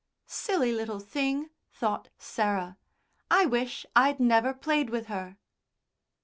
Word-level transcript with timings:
"Silly 0.25 0.71
little 0.71 0.97
thing," 0.99 1.51
thought 1.71 2.09
Sarah. 2.17 2.75
"I 3.29 3.45
wish 3.45 3.85
I'd 3.95 4.19
never 4.19 4.51
played 4.51 4.89
with 4.89 5.05
her." 5.13 5.37